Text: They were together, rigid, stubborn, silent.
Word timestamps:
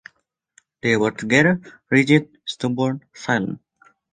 They 0.81 0.97
were 0.97 1.11
together, 1.11 1.61
rigid, 1.91 2.35
stubborn, 2.43 3.03
silent. 3.13 3.59